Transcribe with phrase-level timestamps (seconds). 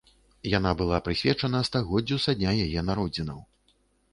[0.51, 3.39] Яна была прысвечана стагоддзю са дня яе народзінаў.